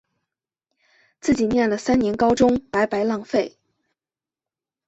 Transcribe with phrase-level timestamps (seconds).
[1.19, 3.59] 自己念了三年高中白白浪费